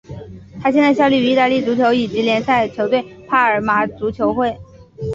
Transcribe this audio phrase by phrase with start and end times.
[0.59, 4.57] 他现在效力于意大利足球乙级联赛球队帕尔马足球会。